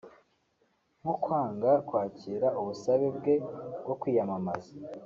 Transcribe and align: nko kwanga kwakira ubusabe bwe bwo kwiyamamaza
nko 1.01 1.13
kwanga 1.23 1.71
kwakira 1.87 2.47
ubusabe 2.59 3.07
bwe 3.17 3.33
bwo 3.81 3.95
kwiyamamaza 4.01 4.71